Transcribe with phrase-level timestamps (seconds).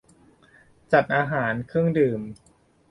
[0.91, 2.21] -จัดหาอาหาร-เครื่องดื่ม